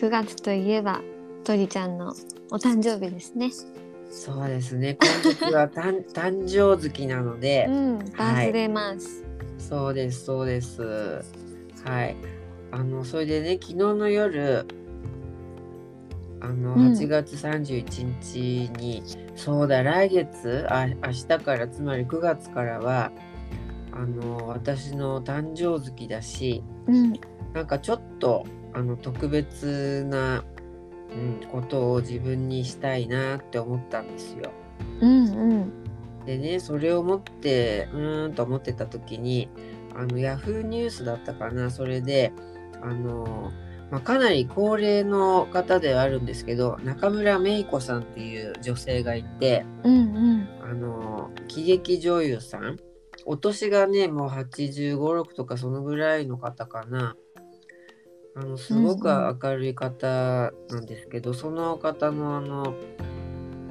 [0.00, 1.02] 9月といえば
[1.44, 2.14] 鳥ちゃんの
[2.50, 3.50] お誕生日ですね。
[4.10, 4.96] そうですね。
[4.98, 9.22] 今月は誕誕生月なので、 うん、バースデーマンス。
[9.58, 11.22] そうですそうです。
[11.84, 12.16] はい。
[12.70, 14.66] あのそれでね昨日の夜
[16.40, 19.02] あのうん8月31日に、
[19.36, 23.12] そうだ来月あ明日からつまり9月からは
[23.92, 27.20] あの私の誕生月だしうん、
[27.54, 30.44] なんかちょっとあの特別な、
[31.12, 34.52] うん、ことを自分にしたいなって思ったんですよ。
[35.00, 35.72] うん、うん、
[36.24, 39.48] でねそれを持ってうーんと思ってた時に
[39.94, 41.70] あのヤフーニュースだったかな。
[41.70, 42.32] それで
[42.80, 43.50] あの、
[43.90, 52.76] まあ、かなり高齢の方ではあるんですけど中村芽衣子さんっていう女性がいてうん、うん、あの喜劇女優さん。
[53.26, 57.16] お年がねもう8 5 6とかそのぐらいの方かな
[58.34, 59.28] あのすごくうん。
[59.28, 62.74] うん明るい方なんですけど、その方のあの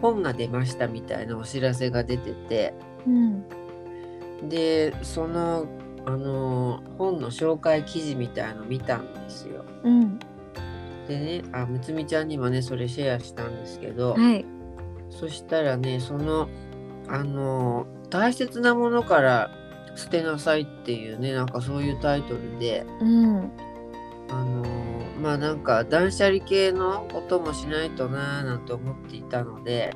[0.02, 2.74] 本が出ましたみたいなお知らせが出てて。
[3.06, 5.66] うん、でその
[6.06, 9.64] あの本の紹介記事みたいの見たんですよ。
[9.84, 10.20] うん、
[11.08, 14.46] でねあむつみちゃんにもねそれシェアしたんですけど、はい、
[15.10, 16.50] そしたらねその
[17.08, 19.52] あの大切なものから
[19.96, 23.52] 捨てなさいっていうねなんかそういうタイトルでうん、
[24.32, 24.64] あの
[25.22, 29.94] まあなんか断捨離系のこともしないとなーなんて思っていたので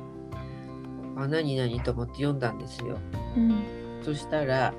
[1.16, 2.98] あ何々と思って読んだんですよ。
[3.36, 3.62] うん、
[4.02, 4.74] そしたら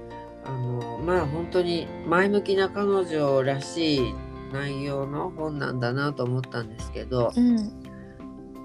[0.45, 4.16] あのまあ本当に前向きな彼女らしい
[4.53, 7.56] 内容の本なんだなと思ったんですけどうん、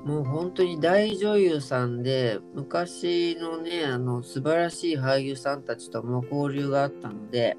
[0.05, 7.57] もう本当に大女優さんで昔のねあの素晴らしい俳優さんたちとも交流があったので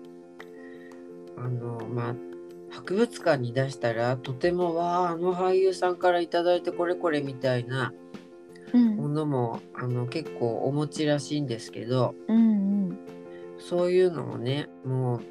[1.38, 2.31] あのまあ
[2.72, 7.94] 博物館に出したらとてもわああの俳優さんから頂いてこれこれみたいな
[8.74, 12.98] うん、ものもあの結構お持ちらしいんですけどうん、
[13.60, 15.22] そういうのをねもう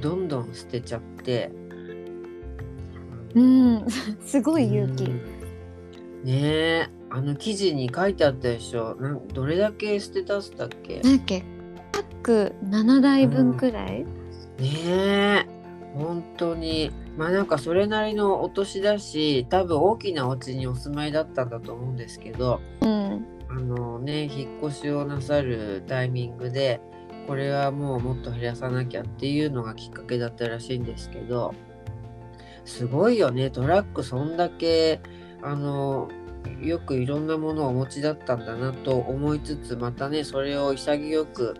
[0.00, 1.52] どんどん捨てちゃって
[3.34, 3.86] うん、
[4.24, 5.04] すごい勇気。
[5.04, 5.16] うん。
[6.24, 8.96] ねえあの記事に書いてあったでしょ。
[8.96, 11.00] なんどれだけ捨てたっつっけ？
[11.00, 11.44] なんだっけ、
[11.92, 14.00] パック7台分くらい？
[14.00, 14.06] ね
[14.86, 15.46] え
[15.98, 16.90] 本当に。
[17.18, 26.80] まあなんかそれなりのお年だし多分大きなお家にお住まいだったんだと思うんですけどうん、あのね引っ越しをなさるタイミングで
[27.26, 31.54] これはもうもっと減らさなきゃっていうのがきっかけだったらしいんですけど
[32.64, 33.50] すごいよね。
[33.50, 35.00] トラックそんだけ
[35.42, 36.08] あの
[36.62, 41.56] よくいろんなものをお持ちだったんだなと思いつつまたねそれを潔く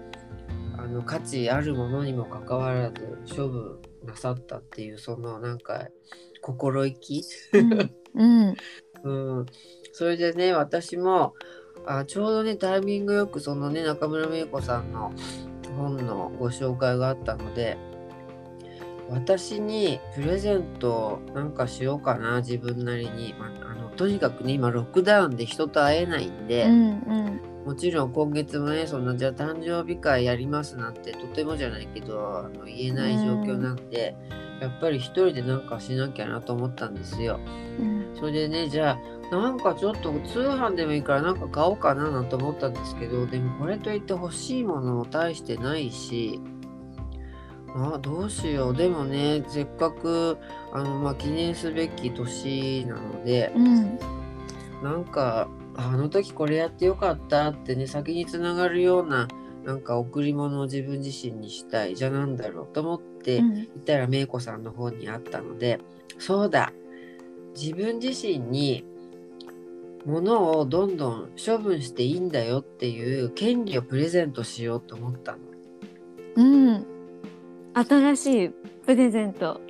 [0.76, 5.88] あの価値あるものにもかかわらず処分なさったっていうそのなんか
[6.40, 7.22] 心意気？
[7.52, 8.54] うん、うん、
[9.04, 9.46] うん、
[9.92, 11.34] それでね私も
[11.86, 15.12] あちょうどねタイミングよくそのね中村芽衣子さんの
[15.76, 17.76] 本のご紹介があったので
[19.08, 34.16] 私にプレゼントなんかしようかな自分なりに、まあ、あのとにかくね今ロックダウンで人と会えないんで、うん、うん、もちろん今月もねそんなじゃあ誕生日会やりますなんてとてもじゃないけどあの言えない状況なんで、
[34.62, 37.38] やっぱり一人でなんかしなきゃなと思ったんですよ。
[37.78, 38.98] うん、それでねじゃ
[39.30, 46.40] あなんかちょっと通販でもいいからなんか買おうかななんて思ったんですけどでもこれといって欲しいものも大してないし
[47.74, 48.74] あどうしよう。
[48.74, 50.38] でもねせっかく
[50.72, 53.98] あの、まあ、記念すべき年なのでうん、
[54.82, 55.48] なんか
[55.80, 59.28] あの時これやってよかったってね先につながるような
[59.64, 65.78] なんか贈り物を自分自身にしたいじゃあなんだろうと思って、うん、言ったらめいこさんの方にあったので
[66.18, 66.72] そうだ
[67.54, 68.84] 自分自身に
[70.04, 75.38] 物をどんどん処分していいんだよっていう権利をプレゼントしようと思ったの。
[76.36, 76.42] う
[76.76, 76.86] ん。
[77.74, 78.50] 新しい
[78.86, 79.60] プレゼント。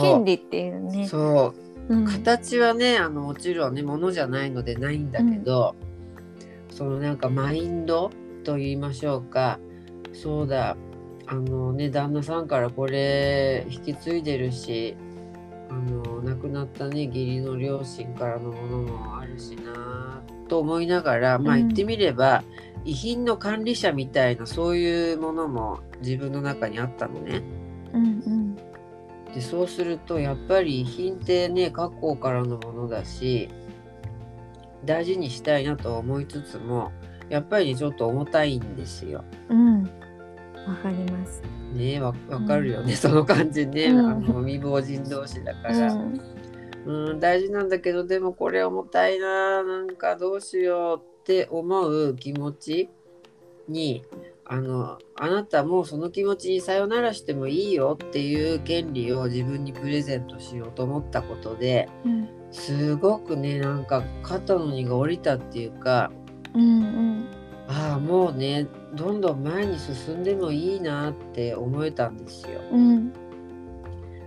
[0.00, 1.06] 権利っていうね。
[1.06, 5.74] そううん、形はねあのもちろんね物じゃないのでないんだけど、
[6.70, 8.10] そのなんかマインド
[8.42, 9.58] と言いましょうか。
[10.12, 10.76] そうだ。
[11.26, 14.94] あのね旦那さんからこれ引き継いでるし
[15.70, 22.44] あの亡くなったね義理の両親からのものもあるしなと思いながらまあうん言ってみれば、
[22.84, 27.42] 遺品の管理者みたいなそういうものも自分の中にあったのね。
[27.92, 28.53] うんうん
[29.34, 33.48] でそうするとやっぱり遺品ってね過去からのものだし
[34.84, 36.92] 大事にしたいなと思いつつも
[37.28, 39.24] やっぱりねちょっと重たいんですよ。
[39.48, 39.82] うん。
[39.82, 41.42] わかります。
[41.74, 45.92] ねわわかるよね、その感じね、うんあの未亡人同士だから。
[45.92, 46.20] うん
[46.86, 52.90] うん、大事なんだけどでもこれ重たいななんかどうしようって思う気持ち
[53.68, 54.04] に
[54.46, 66.12] あのあなたもその気持ちにさよならしてもいいよっていう権利を自分にプレゼントしようと思ったことでうんすごくねなんか肩の荷が下りたっていうか
[66.54, 67.26] うん。
[67.66, 72.60] ああもうねどんどん前に進んでもいいなって思えたんですよ。
[72.70, 73.12] うん。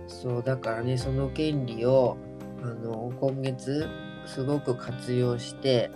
[0.06, 2.16] そうだからねその権利を
[2.62, 3.88] あの今月
[4.26, 5.90] すごく活用して、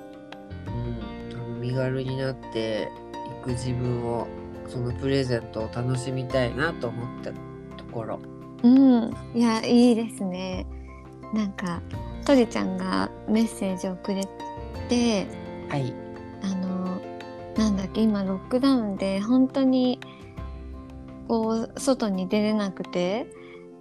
[0.66, 3.01] うん、身軽になってい
[3.42, 4.26] く自分を
[4.68, 7.32] そのプレゼントを楽しみたいなと思った
[7.76, 8.20] ところ。
[8.62, 9.14] うん。
[9.34, 10.66] いやいいですね。
[11.34, 11.82] なんか
[12.24, 14.22] とりちゃんがメッセージをくれ
[14.88, 15.26] て
[15.72, 15.94] はい、
[16.42, 17.00] あの
[17.56, 20.00] なんだっけ今ロックダウンで本当に
[21.28, 23.26] こう外に出れなくて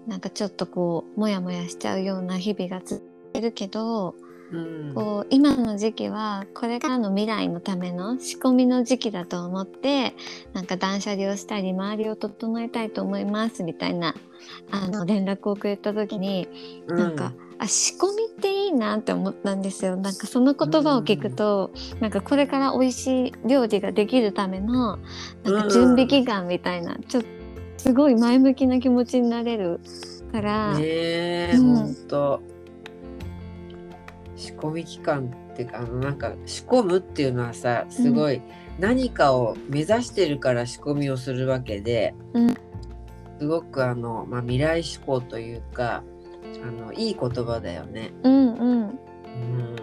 [0.07, 4.15] なんかちょっとこうモヤモヤしちゃうような日々が続いてるけど
[4.51, 4.93] うん。
[4.93, 10.13] こう今の時期はこれからの未来のための仕込みの時期だと思って
[10.53, 14.15] なんか断捨離をしたり周りを整えたいと思いますみたいな
[14.71, 16.47] あの連絡をくれた時に
[16.87, 19.95] うなんか、あ仕込みっていいなって思ったんですよ。
[19.95, 24.97] なんかその言葉を聞くと、なんかこれから美味しい料理ができるための
[25.43, 27.29] なんか準備期間みたいな、ちょっと
[27.77, 29.79] すごい前向きな気持ちになれる
[30.31, 31.75] から、ねえ、うん。
[31.75, 32.41] ほんと
[34.41, 38.41] 仕込み期間ってあのなんか仕込むっていうのはさすごい
[38.79, 42.57] 何かを目指してるから仕込みをするわけで、うん
[43.39, 46.03] すごくあの、まあ、未来志向というか
[46.63, 48.11] あのいい言葉だよね。
[48.21, 49.75] うんうんうん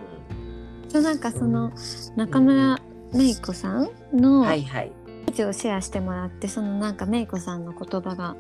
[0.89, 1.73] そうなんかその
[2.15, 2.79] 中村
[3.13, 4.47] 芽衣子さんの。
[5.27, 8.37] 記事をシェアしてもらってそのなんか芽衣子さんの言葉が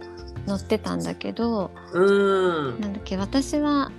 [0.46, 2.80] 載ってたんだけどうん。
[2.80, 3.90] なんだっけ私は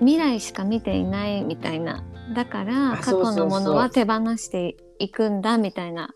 [0.00, 2.04] 未来しか見ていないみたいな。
[2.34, 6.14] だからあ過去のものは手放していくんだみたいな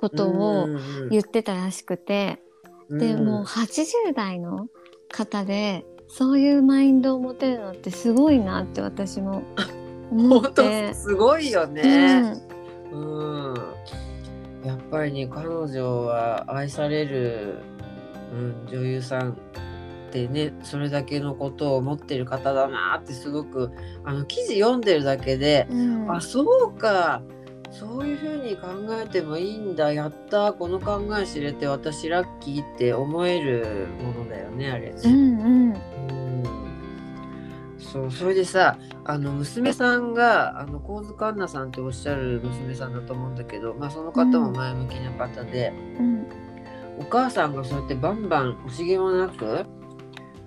[0.00, 0.68] ことを
[1.10, 2.40] 言ってたらしくて、
[2.90, 4.68] でもう80代の
[5.10, 9.42] 方でそういうマインドを持てるのってすごいなって私も
[10.10, 10.88] 思本って。
[10.88, 10.94] 当。
[10.94, 12.20] すごいようね。
[12.20, 12.42] ん。
[12.92, 13.54] うん。
[14.64, 17.58] やっぱりね彼女は愛される、
[18.32, 19.38] うん、女優さん
[20.24, 23.70] ってねそれだけのことを思ってる方だなってすごく
[24.04, 26.12] あの記事読んでるだけで、うん。
[26.12, 27.22] あそうか。
[27.70, 28.68] そういうふうに考
[29.04, 29.92] えてもいいんだ。
[29.92, 30.52] やった。
[30.54, 34.92] この考え知れて私ラッキーって思えるものだよねあれ。
[34.92, 34.96] ね。
[35.04, 35.72] うんうん。
[35.72, 36.44] うん。
[37.78, 46.26] そうそれでさあの娘さんがあの神津環奈さんっておっしゃる娘さんだと思うんだけど、まあ、その方も前向きな方で、うん。
[46.98, 49.66] お母さんがそうやってバンバン惜しげもなく、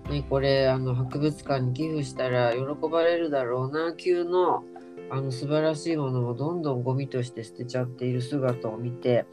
[0.10, 2.62] ね、これあの博物館に寄付したら喜
[2.92, 4.64] ばれるだろうな級の
[5.12, 9.26] あの素晴らしいものをどんどんゴミとして捨てちゃっている姿を見て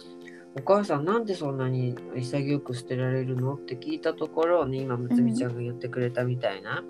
[0.54, 3.54] お母さんなんでそんなに潔く捨てられるの？
[3.54, 6.82] って聞いたところをね今むつみちゃんが言ってくれたみたいな、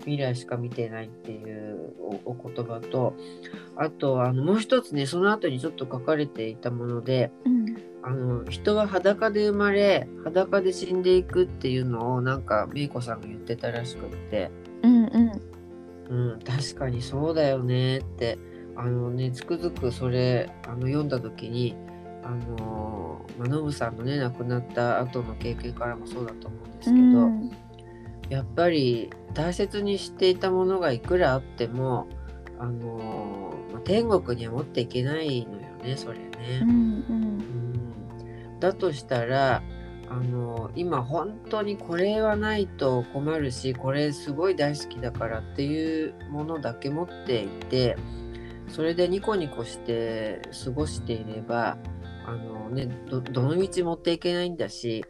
[0.00, 3.14] 未来しか見てないっていうおお言葉と
[3.76, 7.48] あとあのもう一つねその後にちょっと書かれていたものでう
[8.06, 14.48] あの人は裸で生まれ裸で死んでいくっていうのをなんかめいこさんが言ってたらしくって、
[14.84, 16.32] うんうん。
[16.32, 18.38] うん、確かにそうだよねって
[18.76, 21.74] あのねつくづくそれあの読んだ時に
[22.22, 27.50] あの、まあノブさんのね亡くなった後の経験からもそうだと思うんですけど、うん。
[28.28, 32.06] やっぱり大切にしていたものがいくらあっても
[32.60, 36.26] あの、まあ天国には持っていけないのよねそれね。
[36.62, 36.72] うんう
[37.12, 37.35] ん
[38.60, 39.62] だとしたら
[40.08, 47.96] あの今本当にこれはないと困るしこれすごい大好きだからっていうものだけ持っていて
[48.68, 51.76] それでニコニコして過ごしていれば
[52.24, 55.04] あの、ね、どどの道持っていけないんだし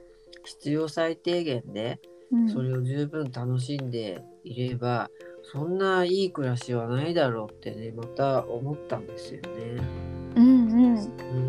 [0.44, 2.00] 必要最低限で
[2.32, 2.48] うん。
[2.48, 5.10] それを十分楽しんでいれば
[5.52, 9.48] そんないい暮らしはないだろうってねまた思ったんですよね。
[10.36, 10.96] うんうん。
[10.96, 11.45] うん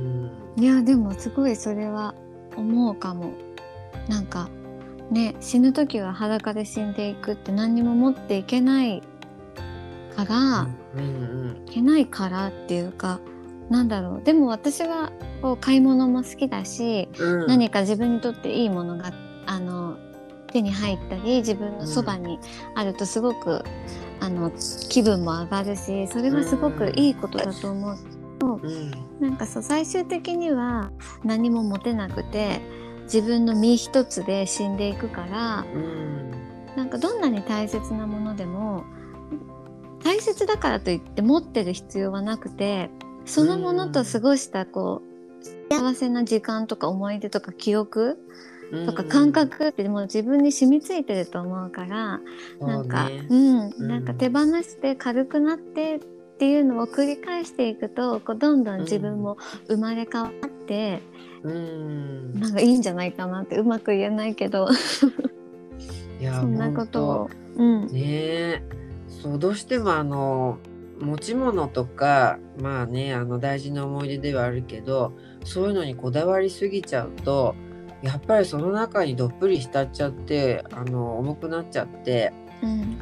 [0.58, 2.16] いやでもすごいそれは
[2.56, 3.32] 思うかも。
[4.10, 4.50] なんか
[5.12, 9.04] ね死ぬ時は裸で死んでいくって何にも持っていけない
[10.16, 10.68] から、
[11.68, 13.20] いけないからっていうか
[13.70, 14.24] なんだろう。
[14.24, 15.12] でも私は
[15.42, 19.12] こう買い物も好きだし、うん、何か自分にとっていいものが
[19.46, 19.98] あの
[20.48, 22.40] 手に入ったり自分のそばに
[22.76, 23.64] あるとすごく、
[24.20, 24.52] あの
[24.90, 28.17] 気分も上がるしそれはすごくいいことだと思う。
[28.42, 28.92] うん。
[29.20, 30.92] なんかそう最終的には
[31.24, 32.62] 何も持てなくて
[33.04, 36.32] 自分の身一つで死んでいくからうん。
[36.76, 38.84] ななんかどんなに大切なものでも
[40.04, 42.90] 大切だからといって持ってる必要はなくて
[43.26, 48.18] そのものと過ごしたこう幸せな時間とか思い出とか記憶
[48.86, 52.20] とか感覚ってもう自分に染みついてると思うから、
[52.60, 53.26] なんか、ね。
[53.30, 53.88] うん、うん。
[53.88, 56.00] なんか手放して軽くなって
[56.38, 61.02] っていうのを繰り返していくとこうどんどん自分も生まれ変わって、
[61.42, 62.40] うん。
[62.40, 64.68] なんかいいんじゃないかなってうまく言えないけど。
[66.22, 67.30] いや そんなことを。
[67.58, 67.80] 本。
[67.80, 67.88] うん。
[67.88, 68.62] 当ねえ。
[69.10, 70.60] そうどうしてもあの
[71.02, 75.14] 持ち物とかまあねあの大事な思い出ではあるけど
[75.44, 77.56] そういうのにこだわりすぎちゃうと
[78.04, 82.98] やっぱりその中にどっぷり浸っちゃってあの重くなっちゃってうん。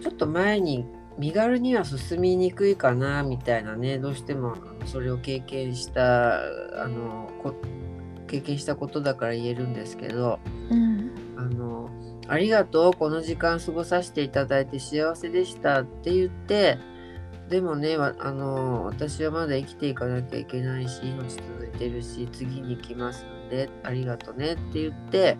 [0.00, 0.86] ちょっと前に
[1.18, 6.40] 身軽には進みにくいかなみたいなねどうしてもそれを経験した
[6.82, 7.54] あのこ
[8.26, 10.40] 経験したことだから言えるんですけど
[10.70, 11.10] うん。
[11.36, 11.90] あの
[12.28, 16.78] ありがとうこの時間過ごさせていただいて幸せでしたって言って
[17.48, 25.36] でもねわあの私はまだ生きていかなきゃいけないし命続いてるし次に来ますのでありがとねって言って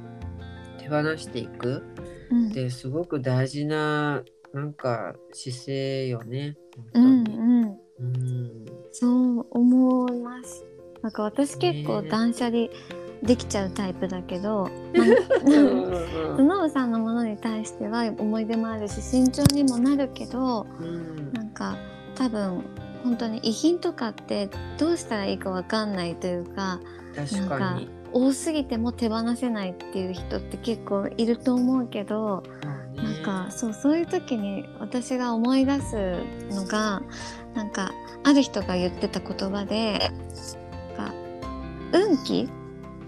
[0.79, 1.85] 手放していく。
[2.31, 2.49] うん。
[2.49, 6.57] ってすごく大事ななんか姿勢よね。
[6.93, 7.05] うん。
[7.05, 7.79] うん。
[8.01, 8.67] うん。
[8.93, 9.07] そ
[9.41, 10.65] う思います。
[11.03, 12.69] なんか私結構断捨離
[13.23, 16.37] できちゃうタイプだけど、うん。
[16.37, 21.33] スノブさんのものに対しては思い出もあるし慎重にもなるけどうん。
[21.33, 21.77] なんか
[22.15, 22.63] 多分
[23.03, 26.81] 本当に遺品とかってどうしたらいいかわかんないというか
[27.15, 27.89] 確かに。
[28.15, 32.82] 多すぎても手放せないっていう人って結構いると思うけど、そうん
[33.23, 36.17] かそうそういう時に私が思い出す
[36.51, 37.03] のが
[37.55, 37.93] なんか
[38.25, 40.11] ある人が言ってた言葉で
[41.93, 42.49] 運気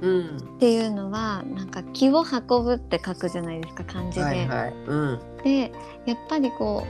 [0.01, 4.23] うんっていうのはなんか気を運ぶって書くじゃないですか漢字で。
[4.23, 4.75] はいはい。
[4.87, 5.73] うんで
[6.07, 6.87] やっぱりこ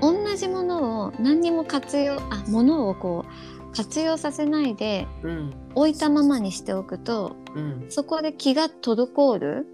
[0.00, 7.86] 同じものを何にも活用あものをこう活用させないでうん置いたままにしておくとうん。
[7.88, 9.66] そこで気が滞る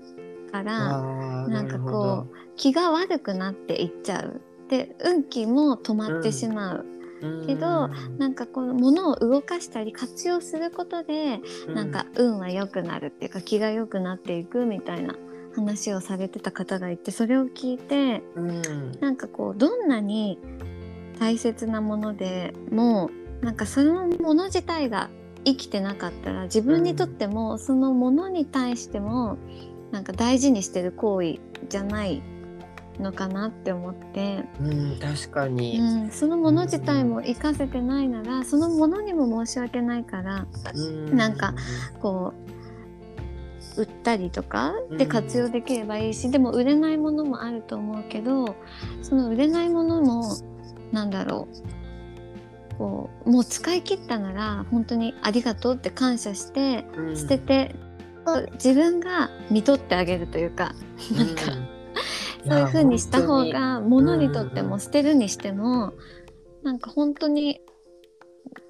[0.51, 1.03] から
[1.49, 4.41] なんかこう気が悪くなっていっちゃう。
[4.69, 6.87] で運気も止まってしまう、
[7.47, 8.19] けどうん。
[8.19, 15.17] なんかこの物を動かしたり活用することで、なんか運は良くなるっていうか気が良くなっていくみたいな
[15.55, 18.93] 話をされてた方がいてそれを聞いてうん。
[19.01, 20.39] なんかこうどんなに
[21.19, 25.11] 大切なものでもなんかそのもの自体が
[25.45, 29.39] 生きてなかったら自分にとってもそのものに対しても
[29.91, 32.23] なんか大事にしてる行為じゃない
[33.01, 41.17] のかなって思って、うん確かに、うん、そのもの自体も活かせてないならそのものにも申し訳ないからうん。
[41.17, 41.55] なんか
[42.01, 42.35] こ
[43.77, 48.57] う売ったりとかで活用できればいいし、でも売れないものもあると思うけど
[49.03, 50.37] その売れないものも
[50.93, 51.79] なんだろう。
[52.79, 57.17] こうもう使い切ったなら本当にありがとうって感謝してうん。
[57.17, 57.75] 捨てて、
[58.55, 60.75] 自分が見とってあげるというか
[61.17, 61.43] なんか、
[62.47, 65.93] そういう風にした方が物にとっても捨てるにしても
[66.63, 67.61] なんか本当に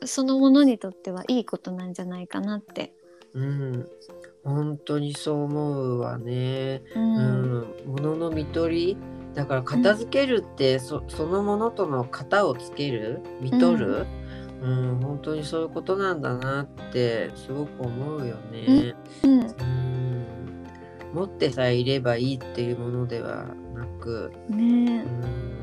[0.04, 2.92] そのものにとってはいいことなんじゃないかなって。
[3.34, 3.88] うん。
[4.44, 6.82] 本当にそう思うわね。
[6.94, 7.60] ううん。
[7.60, 8.96] ん、物の見取り
[9.34, 13.20] だから片付けるって、そそのものとの型をつける？
[13.40, 14.06] 見取る、
[14.62, 15.00] うん。
[15.00, 18.94] 本当にそういうことなんだなってすごく思うよね。
[19.22, 19.30] うん。
[19.30, 19.37] うん
[21.12, 24.56] 持ってさえいればいいっていうものではなく、ね。
[24.56, 25.58] うん。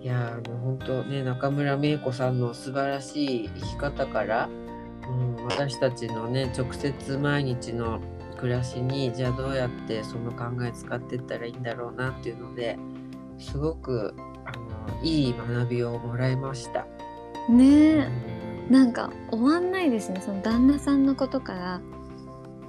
[0.00, 4.50] いやーあの本当ね中村芽衣子さんの素晴らしい生き方から、
[5.08, 8.02] うん、私たちのね直接毎日の
[8.38, 12.76] 暮らしにじゃあどうやってその考え使っていったらいいんだろうなっていうので
[13.38, 14.14] すごく
[14.44, 16.86] あのいい学びをもらいました。
[17.48, 17.64] ね。
[17.64, 18.10] え
[18.68, 18.72] うん。
[18.72, 20.20] なんか終わんないですね。
[20.20, 21.80] その旦那さんのことから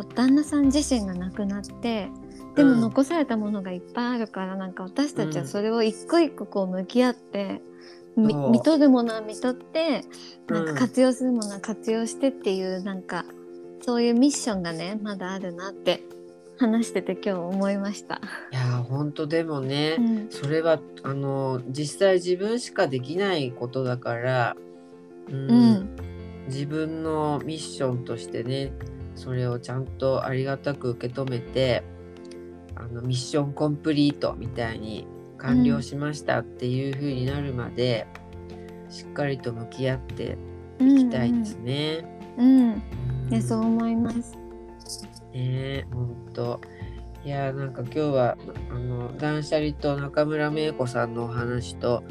[0.03, 2.09] 旦那さん自身が亡くなって
[2.55, 2.81] でもうん。
[2.81, 7.61] 残されたものがいっぱいあるから、なんか私たちはそれを一個一個こう向き合って、
[8.17, 8.21] う。
[8.21, 10.05] 見とるものは見とって
[10.47, 13.25] なんかうん活用するものは活用してっていうなんか
[13.81, 16.03] そういうミッションがねまだあるなって
[16.57, 18.21] 話してて今日思いました。
[18.51, 20.27] いやー本当でもね、うん。
[20.29, 24.55] それはあの実際自分しかできないことだから、
[25.29, 25.49] うん。
[25.49, 25.95] うん。
[26.47, 28.71] 自分のミッションとしてね
[29.15, 31.83] それをちゃんとありがたく受け止めて
[32.75, 35.07] あのミッションコンプリートみたいに
[35.37, 38.07] 完了しましたっていう風になるまで、
[38.89, 40.37] しっかりと向き合って
[40.79, 42.05] いきたいですね。
[42.37, 42.83] うん、うんうん
[43.29, 44.37] ねそう思います。
[45.33, 46.61] ね本当
[47.25, 48.37] いやーなんか今日は
[48.69, 52.03] あの断捨離と中村芽衣子さんのお話と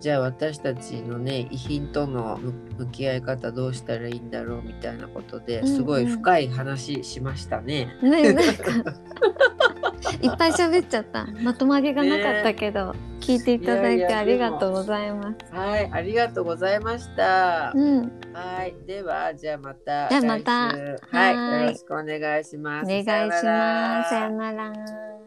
[0.00, 7.96] じゃあ私たちのね遺品との向向き合い方どうしたらいいんだろうみたいなことでうんうんすごい深い話しましたね。
[8.02, 8.94] ねなんか
[10.22, 15.54] いっぱい喋っちゃったまとまりがなかったけど、聞いていただいていやいやありがとうございます。
[15.54, 17.72] はいありがとうございました。
[17.74, 22.84] うん、はいではじゃあまたじゃあまたはいはいよろしくお願いします。
[22.84, 24.10] お願いしさようならます。
[24.10, 25.19] さよなら。